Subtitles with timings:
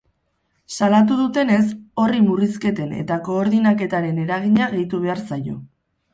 [0.85, 1.59] Salatu dutenez,
[2.05, 5.57] horri murrizketen eta koordainketaren eragina gehitu behar zaio.